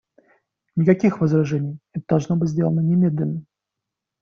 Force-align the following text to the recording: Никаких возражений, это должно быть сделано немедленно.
Никаких 0.75 1.21
возражений, 1.21 1.77
это 1.93 2.03
должно 2.07 2.35
быть 2.35 2.49
сделано 2.49 2.79
немедленно. 2.81 3.43